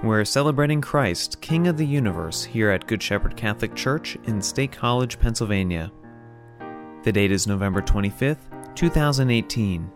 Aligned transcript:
We're 0.00 0.24
celebrating 0.24 0.80
Christ, 0.80 1.40
King 1.40 1.66
of 1.66 1.76
the 1.76 1.84
universe, 1.84 2.44
here 2.44 2.70
at 2.70 2.86
Good 2.86 3.02
Shepherd 3.02 3.36
Catholic 3.36 3.74
Church 3.74 4.16
in 4.26 4.40
State 4.40 4.70
College, 4.70 5.18
Pennsylvania. 5.18 5.90
The 7.02 7.10
date 7.10 7.32
is 7.32 7.48
November 7.48 7.82
25th, 7.82 8.76
2018. 8.76 9.90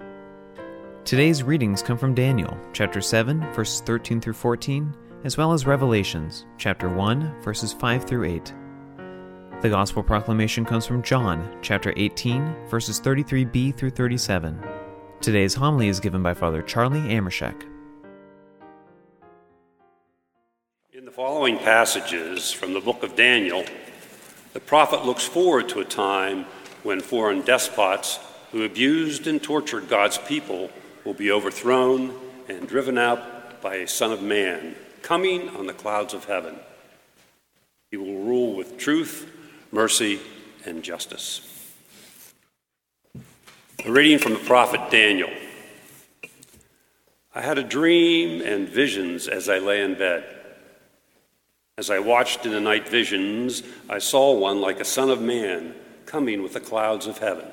Today's 1.04 1.44
readings 1.44 1.84
come 1.84 1.96
from 1.96 2.16
Daniel, 2.16 2.58
chapter 2.72 3.00
7, 3.00 3.52
verses 3.52 3.80
13 3.82 4.20
through 4.20 4.32
14, 4.32 4.92
as 5.22 5.36
well 5.36 5.52
as 5.52 5.68
Revelations, 5.68 6.46
chapter 6.58 6.88
1, 6.88 7.40
verses 7.40 7.72
5 7.72 8.02
through 8.02 8.24
8. 8.24 8.52
The 9.60 9.70
Gospel 9.70 10.02
proclamation 10.02 10.64
comes 10.64 10.84
from 10.84 11.04
John, 11.04 11.58
chapter 11.62 11.92
18, 11.96 12.66
verses 12.66 13.00
33b 13.00 13.76
through 13.76 13.90
37. 13.90 14.60
Today's 15.20 15.54
homily 15.54 15.86
is 15.86 16.00
given 16.00 16.24
by 16.24 16.34
Father 16.34 16.60
Charlie 16.60 17.02
Amershek. 17.02 17.71
The 21.12 21.16
following 21.16 21.58
passages 21.58 22.52
from 22.52 22.72
the 22.72 22.80
book 22.80 23.02
of 23.02 23.14
Daniel, 23.14 23.62
the 24.54 24.60
prophet 24.60 25.04
looks 25.04 25.24
forward 25.24 25.68
to 25.68 25.80
a 25.80 25.84
time 25.84 26.46
when 26.84 27.02
foreign 27.02 27.42
despots 27.42 28.18
who 28.50 28.64
abused 28.64 29.26
and 29.26 29.42
tortured 29.42 29.90
God's 29.90 30.16
people 30.16 30.70
will 31.04 31.12
be 31.12 31.30
overthrown 31.30 32.18
and 32.48 32.66
driven 32.66 32.96
out 32.96 33.60
by 33.60 33.74
a 33.74 33.88
Son 33.88 34.10
of 34.10 34.22
Man 34.22 34.74
coming 35.02 35.50
on 35.50 35.66
the 35.66 35.74
clouds 35.74 36.14
of 36.14 36.24
heaven. 36.24 36.56
He 37.90 37.98
will 37.98 38.24
rule 38.24 38.54
with 38.54 38.78
truth, 38.78 39.30
mercy, 39.70 40.18
and 40.64 40.82
justice. 40.82 41.74
A 43.84 43.92
reading 43.92 44.18
from 44.18 44.32
the 44.32 44.38
prophet 44.38 44.90
Daniel. 44.90 45.30
I 47.34 47.42
had 47.42 47.58
a 47.58 47.62
dream 47.62 48.40
and 48.40 48.66
visions 48.66 49.28
as 49.28 49.50
I 49.50 49.58
lay 49.58 49.82
in 49.82 49.94
bed. 49.94 50.38
As 51.78 51.88
I 51.88 52.00
watched 52.00 52.44
in 52.44 52.52
the 52.52 52.60
night 52.60 52.88
visions, 52.88 53.62
I 53.88 53.98
saw 53.98 54.32
one 54.32 54.60
like 54.60 54.78
a 54.78 54.84
son 54.84 55.08
of 55.08 55.22
man 55.22 55.74
coming 56.04 56.42
with 56.42 56.52
the 56.52 56.60
clouds 56.60 57.06
of 57.06 57.18
heaven. 57.18 57.46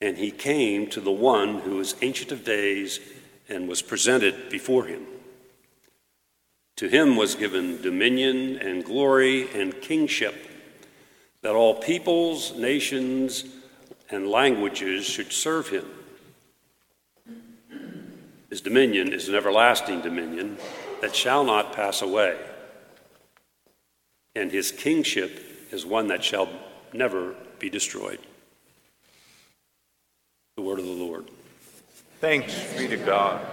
And 0.00 0.16
he 0.16 0.30
came 0.30 0.88
to 0.88 1.00
the 1.00 1.12
one 1.12 1.58
who 1.60 1.78
is 1.80 1.96
ancient 2.00 2.32
of 2.32 2.44
days 2.44 2.98
and 3.48 3.68
was 3.68 3.82
presented 3.82 4.48
before 4.48 4.86
him. 4.86 5.06
To 6.76 6.88
him 6.88 7.16
was 7.16 7.34
given 7.34 7.80
dominion 7.82 8.56
and 8.56 8.84
glory 8.84 9.50
and 9.52 9.80
kingship, 9.80 10.34
that 11.42 11.54
all 11.54 11.74
peoples, 11.74 12.56
nations, 12.56 13.44
and 14.10 14.28
languages 14.30 15.04
should 15.04 15.32
serve 15.32 15.68
him. 15.68 15.86
His 18.48 18.60
dominion 18.60 19.12
is 19.12 19.28
an 19.28 19.34
everlasting 19.34 20.00
dominion 20.00 20.58
that 21.00 21.14
shall 21.14 21.44
not 21.44 21.72
pass 21.72 22.02
away, 22.02 22.38
and 24.34 24.50
his 24.50 24.72
kingship 24.72 25.40
is 25.70 25.84
one 25.84 26.08
that 26.08 26.24
shall 26.24 26.48
never 26.92 27.34
be 27.58 27.70
destroyed. 27.70 28.18
The 30.56 30.62
word 30.62 30.78
of 30.78 30.86
the 30.86 30.92
Lord. 30.92 31.30
Thanks 32.20 32.54
be 32.78 32.88
to 32.88 32.96
God. 32.96 33.44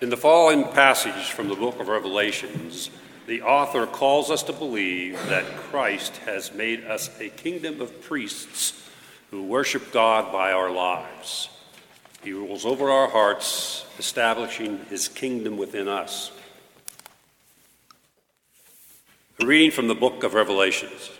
In 0.00 0.10
the 0.10 0.16
following 0.16 0.64
passage 0.64 1.30
from 1.30 1.48
the 1.48 1.54
book 1.54 1.80
of 1.80 1.88
Revelations, 1.88 2.90
the 3.26 3.42
author 3.42 3.86
calls 3.86 4.30
us 4.30 4.42
to 4.44 4.52
believe 4.52 5.18
that 5.28 5.46
Christ 5.56 6.18
has 6.18 6.52
made 6.52 6.84
us 6.84 7.08
a 7.20 7.30
kingdom 7.30 7.80
of 7.80 8.02
priests 8.02 8.82
who 9.30 9.42
worship 9.44 9.92
God 9.92 10.30
by 10.30 10.52
our 10.52 10.70
lives. 10.70 11.48
He 12.24 12.32
rules 12.32 12.64
over 12.64 12.90
our 12.90 13.08
hearts, 13.08 13.84
establishing 13.98 14.86
his 14.88 15.08
kingdom 15.08 15.58
within 15.58 15.88
us. 15.88 16.32
A 19.42 19.44
reading 19.44 19.70
from 19.70 19.88
the 19.88 19.94
book 19.94 20.24
of 20.24 20.32
Revelations. 20.32 21.10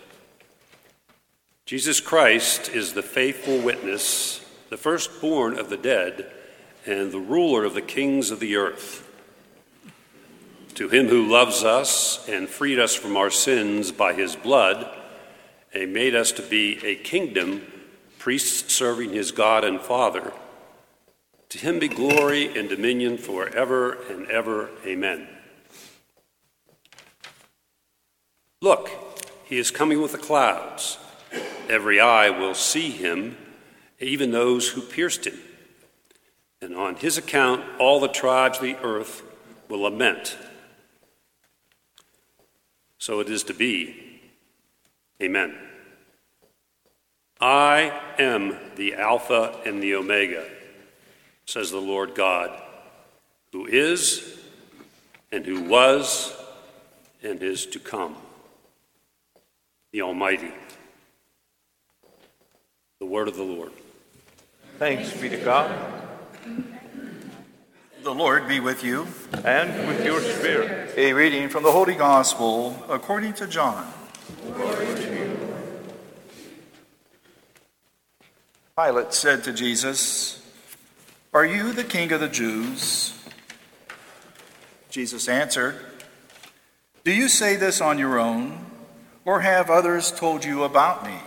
Jesus 1.67 1.99
Christ 1.99 2.69
is 2.69 2.93
the 2.93 3.03
faithful 3.03 3.59
witness, 3.59 4.43
the 4.71 4.77
firstborn 4.77 5.59
of 5.59 5.69
the 5.69 5.77
dead, 5.77 6.31
and 6.87 7.11
the 7.11 7.19
ruler 7.19 7.65
of 7.65 7.75
the 7.75 7.83
kings 7.83 8.31
of 8.31 8.39
the 8.39 8.55
earth. 8.55 9.07
To 10.73 10.89
him 10.89 11.07
who 11.07 11.27
loves 11.27 11.63
us 11.63 12.27
and 12.27 12.49
freed 12.49 12.79
us 12.79 12.95
from 12.95 13.15
our 13.15 13.29
sins 13.29 13.91
by 13.91 14.13
his 14.13 14.35
blood, 14.35 14.89
and 15.71 15.93
made 15.93 16.15
us 16.15 16.31
to 16.31 16.41
be 16.41 16.83
a 16.83 16.95
kingdom, 16.95 17.61
priests 18.17 18.73
serving 18.73 19.11
his 19.11 19.31
God 19.31 19.63
and 19.63 19.79
Father, 19.79 20.33
to 21.55 21.61
him 21.61 21.79
be 21.79 21.87
glory 21.87 22.57
and 22.57 22.67
dominion 22.67 23.17
forever 23.17 23.97
and 24.09 24.27
ever. 24.27 24.69
Amen. 24.85 25.25
Look, 28.61 28.89
he 29.45 29.57
is 29.57 29.71
coming 29.71 30.01
with 30.01 30.11
the 30.11 30.17
clouds. 30.17 30.97
Every 31.69 32.01
eye 32.01 32.29
will 32.29 32.55
see 32.55 32.89
him, 32.91 33.37
even 34.01 34.31
those 34.31 34.69
who 34.69 34.81
pierced 34.81 35.25
him. 35.25 35.39
And 36.61 36.75
on 36.75 36.95
his 36.97 37.17
account, 37.17 37.63
all 37.79 38.01
the 38.01 38.09
tribes 38.09 38.57
of 38.57 38.63
the 38.63 38.77
earth 38.83 39.23
will 39.69 39.81
lament. 39.81 40.37
So 42.97 43.21
it 43.21 43.29
is 43.29 43.43
to 43.43 43.53
be. 43.53 44.21
Amen. 45.21 45.55
I 47.39 47.97
am 48.19 48.57
the 48.75 48.95
Alpha 48.95 49.57
and 49.65 49.81
the 49.81 49.95
Omega, 49.95 50.45
says 51.45 51.71
the 51.71 51.79
Lord 51.79 52.15
God, 52.15 52.51
who 53.51 53.65
is, 53.65 54.39
and 55.31 55.45
who 55.45 55.63
was, 55.63 56.35
and 57.23 57.41
is 57.41 57.65
to 57.67 57.79
come, 57.79 58.15
the 59.91 60.01
Almighty. 60.01 60.51
The 62.99 63.05
word 63.05 63.27
of 63.27 63.35
the 63.35 63.43
Lord. 63.43 63.71
Thanks 64.77 65.13
be 65.13 65.29
to 65.29 65.37
God. 65.37 65.71
The 68.03 68.13
Lord 68.13 68.47
be 68.47 68.59
with 68.59 68.83
you. 68.83 69.07
And 69.43 69.87
with 69.87 70.05
your 70.05 70.21
spirit. 70.21 70.93
A 70.97 71.13
reading 71.13 71.49
from 71.49 71.63
the 71.63 71.71
Holy 71.71 71.95
Gospel 71.95 72.77
according 72.87 73.33
to 73.33 73.47
John. 73.47 73.91
Pilate 78.77 79.13
said 79.13 79.43
to 79.45 79.53
Jesus, 79.53 80.44
Are 81.35 81.45
you 81.45 81.73
the 81.73 81.83
king 81.83 82.13
of 82.13 82.21
the 82.21 82.29
Jews? 82.29 83.13
Jesus 84.89 85.27
answered, 85.27 85.75
Do 87.03 87.11
you 87.11 87.27
say 87.27 87.57
this 87.57 87.81
on 87.81 87.99
your 87.99 88.17
own, 88.17 88.65
or 89.25 89.41
have 89.41 89.69
others 89.69 90.13
told 90.13 90.45
you 90.45 90.63
about 90.63 91.05
me? 91.05 91.17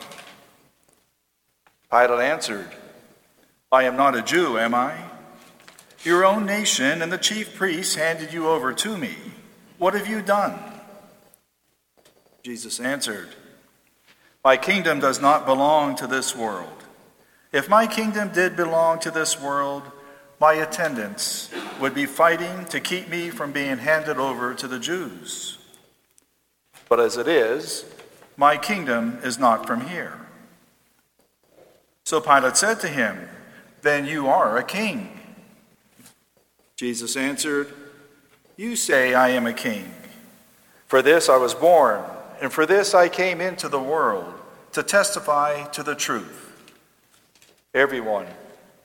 Pilate 1.91 2.21
answered, 2.21 2.71
I 3.71 3.83
am 3.83 3.99
not 3.99 4.17
a 4.17 4.23
Jew, 4.23 4.57
am 4.57 4.75
I? 4.75 4.97
Your 6.05 6.25
own 6.25 6.47
nation 6.47 7.03
and 7.03 7.13
the 7.13 7.19
chief 7.19 7.55
priests 7.55 7.95
handed 7.95 8.33
you 8.33 8.49
over 8.49 8.73
to 8.73 8.97
me. 8.97 9.15
What 9.77 9.93
have 9.93 10.07
you 10.07 10.23
done? 10.23 10.59
Jesus 12.43 12.81
answered, 12.81 13.29
My 14.43 14.57
kingdom 14.57 15.01
does 15.01 15.21
not 15.21 15.45
belong 15.45 15.97
to 15.97 16.07
this 16.07 16.35
world. 16.35 16.85
If 17.53 17.69
my 17.69 17.87
kingdom 17.87 18.31
did 18.33 18.57
belong 18.57 19.01
to 19.01 19.11
this 19.11 19.39
world, 19.39 19.83
my 20.41 20.55
attendants 20.55 21.51
would 21.81 21.95
be 21.95 22.07
fighting 22.07 22.65
to 22.67 22.81
keep 22.81 23.09
me 23.09 23.31
from 23.31 23.53
being 23.53 23.79
handed 23.79 24.19
over 24.19 24.55
to 24.55 24.69
the 24.69 24.79
Jews. 24.79 25.59
But 26.89 27.01
as 27.01 27.17
it 27.17 27.29
is, 27.29 27.85
my 28.37 28.57
kingdom 28.57 29.19
is 29.23 29.39
not 29.39 29.67
from 29.67 29.89
here. 29.89 30.27
So 32.05 32.21
Pilate 32.21 32.57
said 32.57 32.81
to 32.81 32.89
him, 32.89 33.29
Then 33.83 34.07
you 34.07 34.29
are 34.29 34.57
a 34.57 34.65
king. 34.65 35.21
Jesus 36.77 37.17
answered, 37.17 37.73
You 38.57 38.77
say 38.77 39.13
I 39.15 39.31
am 39.31 39.47
a 39.47 39.53
king. 39.53 39.93
For 40.87 41.03
this 41.03 41.29
I 41.29 41.37
was 41.37 41.53
born, 41.53 42.03
and 42.41 42.53
for 42.53 42.65
this 42.65 42.95
I 42.95 43.09
came 43.09 43.41
into 43.41 43.69
the 43.69 43.81
world, 43.81 44.33
to 44.73 44.83
testify 44.83 45.65
to 45.65 45.83
the 45.83 45.95
truth. 45.95 46.45
Everyone 47.75 48.27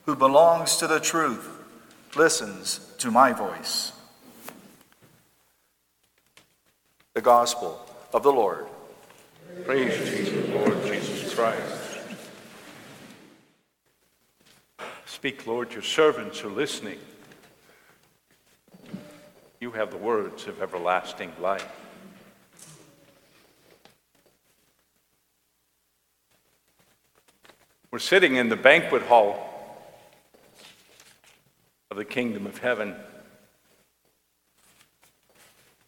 who 0.06 0.16
belongs 0.16 0.75
to 0.77 0.88
the 0.88 1.00
truth 1.00 1.52
listens 2.15 2.80
to 3.00 3.12
my 3.12 3.33
voice. 3.33 3.92
The 7.13 7.21
Gospel 7.21 7.80
of 8.13 8.24
the 8.24 8.31
Lord. 8.31 8.68
Praise 9.65 10.31
you, 10.31 10.54
Lord 10.54 10.83
Jesus 10.86 11.33
Christ. 11.33 12.00
Speak, 15.06 15.45
Lord, 15.48 15.71
your 15.74 15.83
servants 15.83 16.44
are 16.44 16.50
listening. 16.50 17.00
You 19.60 19.71
have 19.71 19.92
the 19.92 19.98
words 19.98 20.48
of 20.48 20.62
everlasting 20.62 21.31
life. 21.39 21.71
We're 27.92 28.00
sitting 28.00 28.36
in 28.36 28.50
the 28.50 28.56
banquet 28.56 29.04
hall 29.04 29.52
of 31.94 31.98
the 31.98 32.04
kingdom 32.04 32.48
of 32.48 32.57
heaven. 32.57 32.95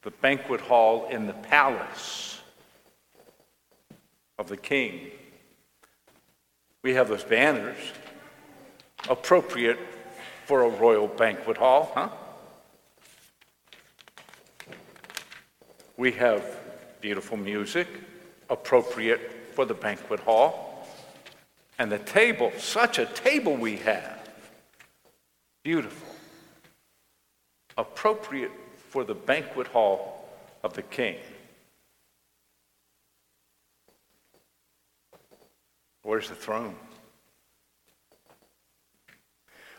The 0.04 0.12
banquet 0.12 0.62
hall 0.62 1.08
in 1.08 1.26
the 1.26 1.34
palace 1.34 2.40
of 4.38 4.48
the 4.48 4.56
king. 4.56 5.10
We 6.84 6.94
have 6.94 7.08
those 7.08 7.24
banners 7.24 7.76
appropriate 9.10 9.80
for 10.46 10.62
a 10.62 10.70
royal 10.70 11.08
banquet 11.08 11.58
hall, 11.58 11.92
huh? 11.96 12.10
We 15.98 16.12
have 16.12 16.46
beautiful 17.02 17.36
music 17.36 17.88
appropriate 18.52 19.32
for 19.54 19.66
the 19.66 19.74
banquet 19.74 20.20
hall. 20.20 20.88
And 21.80 21.92
the 21.92 21.98
table, 21.98 22.52
such 22.60 23.00
a 23.00 23.08
table 23.08 23.58
we 23.58 23.78
have. 23.78 24.25
Beautiful. 25.66 26.08
Appropriate 27.76 28.52
for 28.90 29.04
the 29.04 29.16
banquet 29.16 29.66
hall 29.66 30.30
of 30.64 30.74
the 30.74 30.84
king. 30.84 31.16
Where's 36.04 36.30
the 36.30 36.36
throne? 36.36 36.76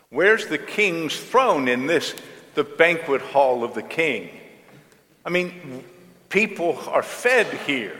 Where's 0.09 0.47
the 0.47 0.57
king's 0.57 1.17
throne 1.17 1.69
in 1.69 1.87
this, 1.87 2.13
the 2.55 2.65
banquet 2.65 3.21
hall 3.21 3.63
of 3.63 3.73
the 3.73 3.81
king? 3.81 4.29
I 5.25 5.29
mean, 5.29 5.85
people 6.27 6.77
are 6.87 7.01
fed 7.01 7.47
here 7.65 7.97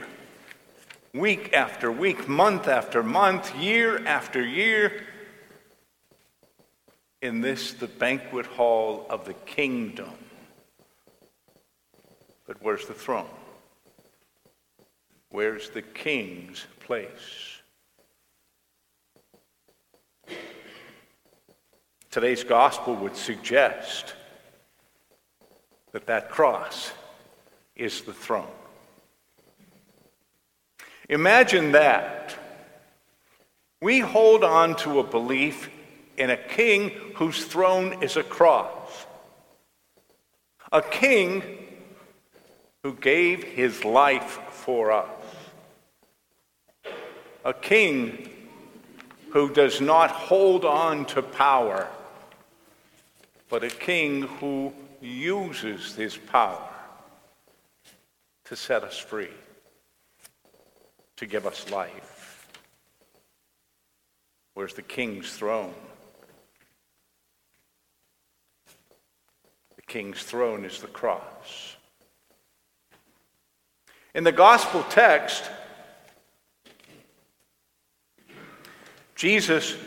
week 1.14 1.54
after 1.54 1.90
week, 1.90 2.28
month 2.28 2.68
after 2.68 3.02
month, 3.02 3.56
year 3.56 4.06
after 4.06 4.46
year. 4.46 5.07
In 7.22 7.42
this, 7.42 7.74
the 7.74 7.88
banquet 7.88 8.46
hall 8.46 9.08
of 9.10 9.26
the 9.26 9.34
kingdom. 9.34 10.14
But 12.46 12.62
where's 12.62 12.86
the 12.86 12.94
throne? 12.94 13.30
Where's 15.30 15.70
the 15.72 15.82
king's 15.82 16.66
place? 16.80 17.58
Today's 22.12 22.44
gospel 22.44 22.96
would 22.96 23.16
suggest 23.16 24.16
that 25.92 26.08
that 26.08 26.30
cross 26.30 26.92
is 27.76 28.02
the 28.02 28.14
throne. 28.14 28.48
Imagine 31.10 31.72
that. 31.74 32.36
We 33.82 34.00
hold 34.00 34.44
on 34.44 34.76
to 34.78 35.00
a 35.00 35.04
belief 35.04 35.70
in 36.18 36.30
a 36.30 36.38
king 36.38 36.92
whose 37.16 37.46
throne 37.46 38.02
is 38.04 38.18
a 38.18 38.24
cross. 38.24 39.06
A 40.72 40.82
king 40.82 41.44
who 42.84 42.94
gave 42.94 43.44
his 43.44 43.86
life 43.86 44.40
for 44.52 44.92
us. 44.92 45.10
A 47.46 47.54
king 47.54 48.30
who 49.32 49.50
does 49.54 49.80
not 49.80 50.12
hold 50.12 50.66
on 50.66 51.06
to 51.06 51.22
power 51.22 51.88
but 53.50 53.64
a 53.64 53.70
king 53.70 54.24
who 54.24 54.74
uses 55.02 55.96
his 55.96 56.18
power 56.18 56.70
to 58.46 58.56
set 58.56 58.84
us 58.84 58.98
free, 58.98 59.30
to 61.18 61.26
give 61.26 61.46
us 61.46 61.70
life. 61.72 62.50
Where's 64.54 64.74
the 64.74 64.82
king's 64.82 65.32
throne? 65.32 65.74
King's 69.88 70.22
throne 70.22 70.66
is 70.66 70.82
the 70.82 70.88
cross. 70.88 71.76
In 74.14 74.24
the 74.24 74.32
gospel 74.32 74.84
text, 74.90 75.50
Jesus 79.16 79.78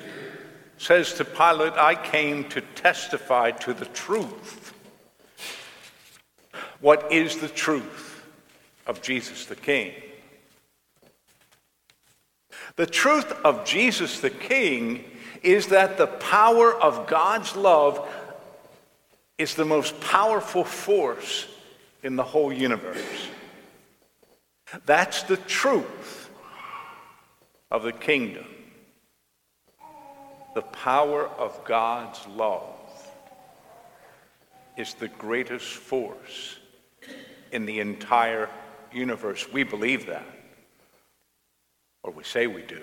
says 0.79 1.15
to 1.15 1.25
Pilate, 1.25 1.75
I 1.75 1.95
came 1.95 2.49
to 2.49 2.61
testify 2.61 3.51
to 3.53 3.75
the 3.75 3.85
truth. 3.87 4.73
What 6.81 7.13
is 7.13 7.37
the 7.37 7.49
truth 7.49 8.25
of 8.87 9.03
Jesus 9.03 9.45
the 9.45 9.57
King? 9.57 9.93
The 12.77 12.87
truth 12.87 13.31
of 13.45 13.65
Jesus 13.67 14.21
the 14.21 14.31
King 14.31 15.05
is 15.43 15.67
that 15.67 15.99
the 15.99 16.07
power 16.07 16.75
of 16.75 17.07
God's 17.07 17.55
love 17.55 18.09
is 19.41 19.55
the 19.55 19.65
most 19.65 19.99
powerful 20.01 20.65
force 20.65 21.47
in 22.03 22.17
the 22.17 22.23
whole 22.23 22.53
universe. 22.53 23.29
That's 24.87 25.23
the 25.25 25.37
truth 25.37 26.31
of 27.71 27.83
the 27.83 27.93
kingdom 27.93 28.47
the 30.55 30.63
power 30.63 31.29
of 31.39 31.65
God's 31.65 32.27
love 32.29 32.65
is 34.77 34.95
the 34.95 35.09
greatest 35.09 35.67
force 35.67 36.59
in 37.53 37.67
the 37.67 37.81
entire 37.81 38.49
universe. 38.93 39.51
We 39.53 39.63
believe 39.63 40.07
that, 40.07 40.27
or 42.03 42.13
we 42.13 42.25
say 42.25 42.47
we 42.47 42.63
do. 42.63 42.83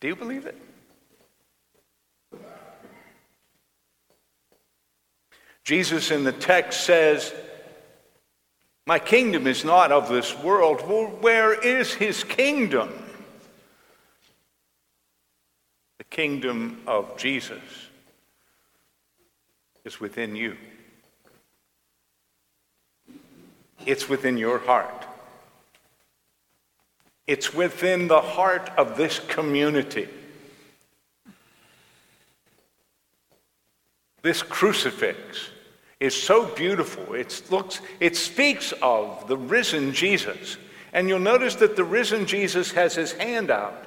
Do 0.00 0.08
you 0.08 0.16
believe 0.16 0.46
it? 0.46 0.56
Jesus 5.64 6.10
in 6.10 6.24
the 6.24 6.32
text 6.32 6.84
says, 6.84 7.34
My 8.86 8.98
kingdom 8.98 9.46
is 9.46 9.64
not 9.64 9.92
of 9.92 10.10
this 10.10 10.38
world. 10.38 10.86
Well, 10.86 11.06
where 11.06 11.54
is 11.54 11.94
his 11.94 12.22
kingdom? 12.22 12.92
The 15.96 16.04
kingdom 16.04 16.82
of 16.86 17.16
Jesus 17.16 17.62
is 19.86 19.98
within 20.00 20.36
you. 20.36 20.56
It's 23.86 24.08
within 24.08 24.36
your 24.36 24.58
heart. 24.58 25.06
It's 27.26 27.54
within 27.54 28.08
the 28.08 28.20
heart 28.20 28.70
of 28.76 28.98
this 28.98 29.18
community. 29.18 30.08
This 34.20 34.42
crucifix 34.42 35.50
is 36.04 36.20
so 36.20 36.46
beautiful. 36.54 37.14
It 37.14 37.42
looks 37.50 37.80
it 38.00 38.16
speaks 38.16 38.72
of 38.82 39.26
the 39.26 39.36
risen 39.36 39.92
Jesus. 39.92 40.58
And 40.92 41.08
you'll 41.08 41.18
notice 41.18 41.56
that 41.56 41.74
the 41.74 41.84
risen 41.84 42.26
Jesus 42.26 42.70
has 42.72 42.94
his 42.94 43.12
hand 43.12 43.50
out 43.50 43.84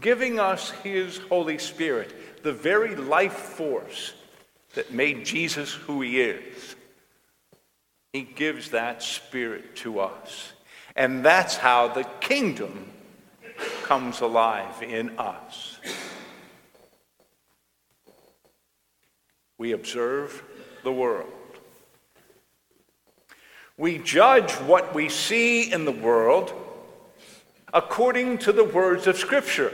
giving 0.00 0.40
us 0.40 0.70
His 0.82 1.18
Holy 1.28 1.58
Spirit, 1.58 2.42
the 2.42 2.52
very 2.52 2.94
life 2.96 3.32
force 3.32 4.14
that 4.74 4.92
made 4.92 5.24
Jesus 5.24 5.72
who 5.72 6.00
He 6.02 6.20
is. 6.20 6.76
He 8.12 8.22
gives 8.22 8.70
that 8.70 9.02
Spirit 9.02 9.76
to 9.76 10.00
us. 10.00 10.52
And 10.96 11.24
that's 11.24 11.56
how 11.56 11.88
the 11.88 12.04
kingdom 12.20 12.90
comes 13.82 14.20
alive 14.20 14.82
in 14.82 15.18
us. 15.18 15.78
We 19.58 19.72
observe 19.72 20.42
the 20.82 20.92
world. 20.92 21.32
We 23.76 23.98
judge 23.98 24.52
what 24.52 24.94
we 24.94 25.08
see 25.08 25.72
in 25.72 25.84
the 25.84 25.92
world 25.92 26.52
according 27.72 28.38
to 28.38 28.52
the 28.52 28.64
words 28.64 29.06
of 29.06 29.16
Scripture 29.16 29.72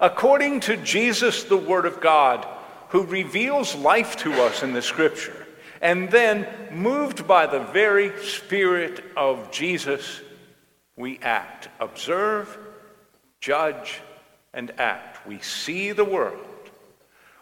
according 0.00 0.60
to 0.60 0.76
Jesus, 0.78 1.44
the 1.44 1.56
Word 1.56 1.86
of 1.86 2.00
God, 2.00 2.46
who 2.90 3.04
reveals 3.04 3.74
life 3.74 4.16
to 4.18 4.32
us 4.42 4.62
in 4.62 4.72
the 4.72 4.82
Scripture, 4.82 5.46
and 5.80 6.10
then, 6.10 6.46
moved 6.70 7.26
by 7.26 7.46
the 7.46 7.60
very 7.60 8.16
Spirit 8.24 9.04
of 9.16 9.50
Jesus, 9.50 10.20
we 10.96 11.18
act, 11.20 11.68
observe, 11.80 12.56
judge, 13.40 14.00
and 14.54 14.72
act. 14.78 15.26
We 15.26 15.38
see 15.40 15.92
the 15.92 16.04
world. 16.04 16.46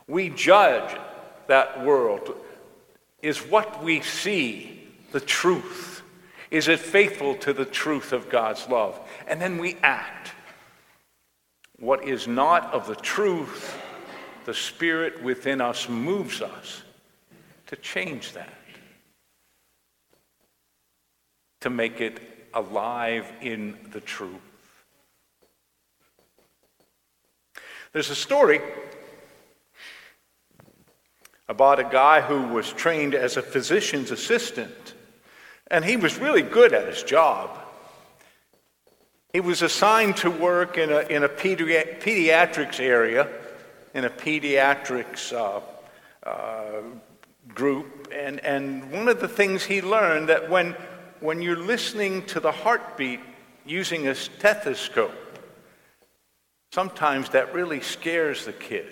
We 0.08 0.30
judge 0.30 0.98
that 1.46 1.84
world. 1.84 2.36
Is 3.22 3.38
what 3.38 3.82
we 3.82 4.00
see 4.00 4.88
the 5.12 5.20
truth? 5.20 5.93
Is 6.50 6.68
it 6.68 6.80
faithful 6.80 7.34
to 7.36 7.52
the 7.52 7.64
truth 7.64 8.12
of 8.12 8.28
God's 8.28 8.68
love? 8.68 9.00
And 9.26 9.40
then 9.40 9.58
we 9.58 9.76
act 9.82 10.32
what 11.78 12.04
is 12.04 12.28
not 12.28 12.72
of 12.72 12.86
the 12.86 12.96
truth, 12.96 13.76
the 14.44 14.54
Spirit 14.54 15.22
within 15.22 15.60
us 15.60 15.88
moves 15.88 16.40
us 16.40 16.82
to 17.66 17.76
change 17.76 18.32
that, 18.32 18.52
to 21.60 21.70
make 21.70 22.00
it 22.00 22.20
alive 22.54 23.30
in 23.40 23.76
the 23.90 24.00
truth. 24.00 24.30
There's 27.92 28.10
a 28.10 28.14
story 28.14 28.60
about 31.48 31.78
a 31.78 31.84
guy 31.84 32.20
who 32.20 32.42
was 32.54 32.72
trained 32.72 33.14
as 33.14 33.36
a 33.36 33.42
physician's 33.42 34.10
assistant, 34.10 34.94
and 35.70 35.84
he 35.84 35.96
was 35.96 36.18
really 36.18 36.42
good 36.42 36.72
at 36.72 36.86
his 36.86 37.02
job. 37.02 37.58
He 39.32 39.40
was 39.40 39.62
assigned 39.62 40.16
to 40.18 40.30
work 40.30 40.78
in 40.78 40.92
a, 40.92 41.00
in 41.00 41.24
a 41.24 41.28
pedi- 41.28 42.00
pediatrics 42.00 42.78
area, 42.78 43.28
in 43.92 44.04
a 44.04 44.10
pediatrics 44.10 45.32
uh, 45.32 45.60
uh, 46.28 46.82
group, 47.54 48.08
and, 48.12 48.40
and 48.40 48.90
one 48.92 49.08
of 49.08 49.20
the 49.20 49.28
things 49.28 49.64
he 49.64 49.82
learned 49.82 50.28
that 50.28 50.48
when, 50.48 50.76
when 51.20 51.42
you're 51.42 51.56
listening 51.56 52.24
to 52.26 52.40
the 52.40 52.52
heartbeat 52.52 53.20
using 53.66 54.06
a 54.08 54.14
stethoscope, 54.14 55.12
sometimes 56.72 57.30
that 57.30 57.54
really 57.54 57.80
scares 57.80 58.44
the 58.44 58.52
kid. 58.52 58.86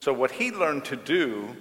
So, 0.00 0.12
what 0.12 0.30
he 0.30 0.50
learned 0.50 0.86
to 0.86 0.96
do, 0.96 1.54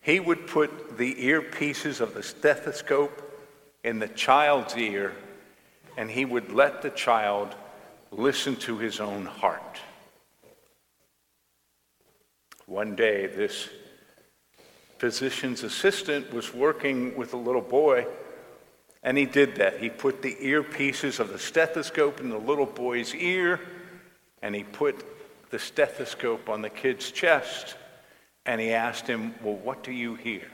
he 0.00 0.20
would 0.20 0.46
put 0.46 0.96
the 0.96 1.14
earpieces 1.14 2.00
of 2.00 2.14
the 2.14 2.22
stethoscope 2.22 3.22
in 3.84 3.98
the 3.98 4.08
child's 4.08 4.76
ear 4.76 5.14
and 5.96 6.10
he 6.10 6.24
would 6.24 6.52
let 6.52 6.82
the 6.82 6.90
child 6.90 7.54
listen 8.10 8.56
to 8.56 8.78
his 8.78 9.00
own 9.00 9.26
heart. 9.26 9.80
One 12.66 12.94
day, 12.94 13.26
this 13.26 13.68
physician's 14.98 15.62
assistant 15.62 16.32
was 16.32 16.54
working 16.54 17.16
with 17.16 17.34
a 17.34 17.36
little 17.36 17.60
boy, 17.60 18.06
and 19.02 19.18
he 19.18 19.26
did 19.26 19.56
that. 19.56 19.78
He 19.78 19.90
put 19.90 20.22
the 20.22 20.34
earpieces 20.36 21.20
of 21.20 21.30
the 21.30 21.38
stethoscope 21.38 22.20
in 22.20 22.30
the 22.30 22.38
little 22.38 22.66
boy's 22.66 23.14
ear, 23.14 23.60
and 24.42 24.54
he 24.54 24.64
put 24.64 25.04
the 25.50 25.58
stethoscope 25.58 26.48
on 26.48 26.62
the 26.62 26.70
kid's 26.70 27.10
chest, 27.10 27.76
and 28.50 28.60
he 28.60 28.72
asked 28.72 29.06
him, 29.06 29.32
Well, 29.44 29.54
what 29.54 29.84
do 29.84 29.92
you 29.92 30.16
hear? 30.16 30.50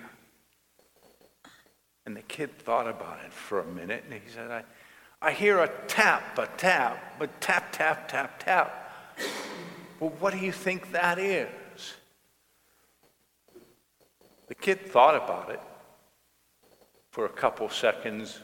And 2.04 2.14
the 2.14 2.20
kid 2.20 2.58
thought 2.58 2.86
about 2.86 3.24
it 3.24 3.32
for 3.32 3.60
a 3.60 3.64
minute, 3.64 4.04
and 4.04 4.12
he 4.12 4.28
said, 4.28 4.50
I, 4.50 4.64
I 5.22 5.32
hear 5.32 5.60
a 5.60 5.70
tap, 5.88 6.38
a 6.38 6.46
tap, 6.58 7.22
a 7.22 7.26
tap, 7.40 7.72
tap, 7.72 8.06
tap, 8.06 8.38
tap. 8.38 8.92
Well, 9.98 10.12
what 10.20 10.34
do 10.34 10.38
you 10.40 10.52
think 10.52 10.92
that 10.92 11.18
is? 11.18 11.48
The 14.48 14.54
kid 14.54 14.84
thought 14.84 15.14
about 15.16 15.48
it 15.48 15.60
for 17.12 17.24
a 17.24 17.30
couple 17.30 17.70
seconds 17.70 18.40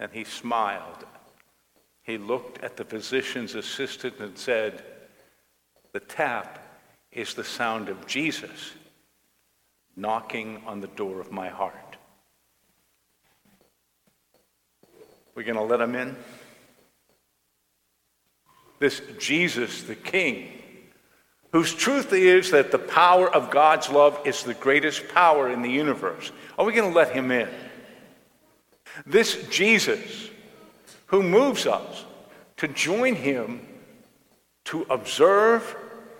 and 0.00 0.10
he 0.10 0.24
smiled. 0.24 1.04
He 2.02 2.18
looked 2.18 2.60
at 2.64 2.76
the 2.76 2.84
physician's 2.84 3.54
assistant 3.54 4.18
and 4.18 4.36
said, 4.36 4.82
The 5.92 6.00
tap 6.00 6.65
is 7.16 7.32
the 7.32 7.42
sound 7.42 7.88
of 7.88 8.06
Jesus 8.06 8.72
knocking 9.96 10.62
on 10.66 10.80
the 10.80 10.86
door 10.88 11.18
of 11.18 11.32
my 11.32 11.48
heart. 11.48 11.96
We're 15.34 15.44
going 15.44 15.56
to 15.56 15.62
let 15.62 15.80
him 15.80 15.94
in. 15.94 16.14
This 18.78 19.00
Jesus, 19.18 19.84
the 19.84 19.94
King, 19.94 20.48
whose 21.52 21.74
truth 21.74 22.12
is 22.12 22.50
that 22.50 22.70
the 22.70 22.78
power 22.78 23.34
of 23.34 23.50
God's 23.50 23.88
love 23.88 24.20
is 24.26 24.42
the 24.42 24.52
greatest 24.52 25.08
power 25.08 25.50
in 25.50 25.62
the 25.62 25.70
universe. 25.70 26.30
Are 26.58 26.66
we 26.66 26.74
going 26.74 26.90
to 26.90 26.96
let 26.96 27.12
him 27.12 27.30
in? 27.30 27.48
This 29.06 29.42
Jesus, 29.48 30.30
who 31.06 31.22
moves 31.22 31.66
us 31.66 32.04
to 32.58 32.68
join 32.68 33.14
him 33.14 33.66
to 34.64 34.86
observe, 34.90 35.76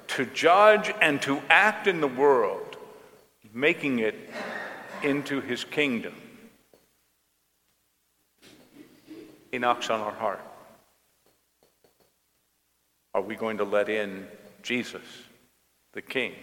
to 0.09 0.27
judge, 0.27 0.93
and 1.01 1.21
to 1.23 1.41
act 1.49 1.87
in 1.87 2.01
the 2.01 2.09
world, 2.09 2.77
making 3.53 3.99
it 3.99 4.31
into 5.03 5.41
his 5.41 5.65
kingdom. 5.65 6.15
He 9.51 9.59
knocks 9.59 9.91
on 9.91 10.01
our 10.01 10.13
heart. 10.13 10.41
Are 13.15 13.23
we 13.23 13.37
going 13.37 13.59
to 13.59 13.65
let 13.65 13.89
in 13.89 14.27
Jesus, 14.63 15.03
the 15.93 16.03
King? 16.03 16.35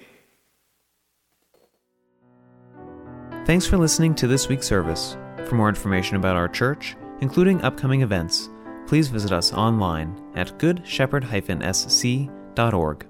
Thanks 3.45 3.67
for 3.67 3.77
listening 3.77 4.15
to 4.15 4.27
this 4.27 4.47
week's 4.47 4.65
service. 4.65 5.17
For 5.45 5.55
more 5.55 5.69
information 5.69 6.15
about 6.15 6.35
our 6.35 6.47
church, 6.47 6.95
including 7.19 7.61
upcoming 7.61 8.01
events, 8.01 8.49
please 8.87 9.09
visit 9.09 9.31
us 9.31 9.53
online 9.53 10.19
at 10.35 10.57
goodshepherd-sc.org. 10.57 13.07